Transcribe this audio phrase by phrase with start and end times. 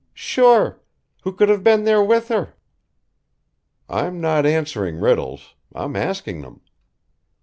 [0.15, 0.81] "Sure.
[1.25, 2.55] Who could have been there with her?"
[3.87, 5.53] "I'm not answering riddles.
[5.75, 6.61] I'm asking them."